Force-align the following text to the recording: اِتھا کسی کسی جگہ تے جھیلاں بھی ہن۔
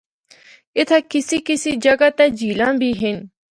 اِتھا 0.77 0.97
کسی 1.11 1.37
کسی 1.47 1.71
جگہ 1.85 2.09
تے 2.17 2.25
جھیلاں 2.37 2.73
بھی 2.79 2.91
ہن۔ 3.01 3.17